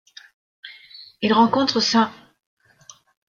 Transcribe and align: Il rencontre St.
Il 1.21 1.31
rencontre 1.31 1.79
St. 1.79 2.09